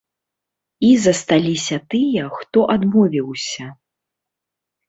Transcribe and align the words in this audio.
І 0.87 0.89
засталіся 1.05 1.77
тыя, 1.95 2.23
хто 2.39 2.65
адмовіўся. 2.77 3.71